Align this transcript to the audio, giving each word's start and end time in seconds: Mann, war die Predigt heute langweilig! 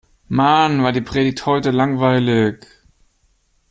Mann, 0.29 0.81
war 0.81 0.93
die 0.93 1.01
Predigt 1.01 1.45
heute 1.45 1.69
langweilig! 1.69 2.65